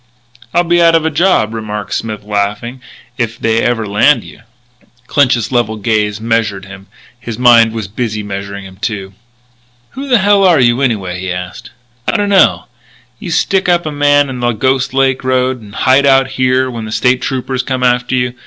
"I'll 0.51 0.63
be 0.63 0.81
out 0.81 0.95
of 0.95 1.05
a 1.05 1.11
job," 1.11 1.53
remarked 1.53 1.93
Smith, 1.93 2.23
laughing, 2.23 2.81
"if 3.19 3.37
they 3.37 3.61
ever 3.61 3.85
land 3.85 4.23
you." 4.23 4.39
Clinch's 5.05 5.51
level 5.51 5.75
gaze 5.75 6.19
measured 6.19 6.65
him; 6.65 6.87
his 7.19 7.37
mind 7.37 7.71
was 7.71 7.87
busy 7.87 8.23
measuring 8.23 8.65
him, 8.65 8.77
too. 8.77 9.13
"Who 9.91 10.07
the 10.09 10.17
hell 10.17 10.43
are 10.43 10.59
you, 10.59 10.81
anyway?" 10.81 11.19
he 11.19 11.31
asked. 11.31 11.69
"I 12.07 12.17
don't 12.17 12.29
know. 12.29 12.65
You 13.19 13.29
stick 13.29 13.69
up 13.69 13.85
a 13.85 13.91
man 13.91 14.27
on 14.27 14.39
the 14.39 14.51
Ghost 14.53 14.91
Lake 14.95 15.23
Road 15.23 15.61
and 15.61 15.75
hide 15.75 16.07
out 16.07 16.29
here 16.29 16.71
when 16.71 16.85
the 16.85 16.91
State 16.91 17.21
Troopers 17.21 17.61
come 17.61 17.83
after 17.83 18.15
you. 18.15 18.33